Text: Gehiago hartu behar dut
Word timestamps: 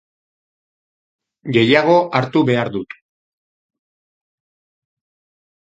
Gehiago 1.57 1.99
hartu 2.21 2.43
behar 2.49 2.73
dut 2.79 2.99